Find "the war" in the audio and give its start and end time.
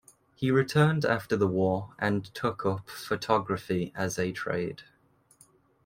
1.37-1.93